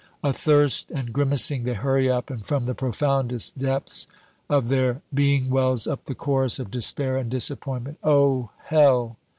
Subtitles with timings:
[0.23, 4.07] Athirst and grimacing, they hurry up; and from the profoundest depths
[4.49, 9.17] of their being wells up the chorus of despair and disappointment, "Oh, Hell!"